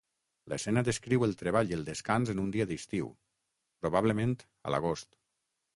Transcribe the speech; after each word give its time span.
L'escena 0.53 0.83
descriu 0.87 1.25
el 1.27 1.35
treball 1.41 1.73
i 1.73 1.77
el 1.77 1.85
descans 1.91 2.33
en 2.35 2.41
un 2.47 2.49
dia 2.57 2.69
d'estiu, 2.73 3.13
probablement 3.85 4.37
a 4.71 4.77
l'agost. 4.77 5.17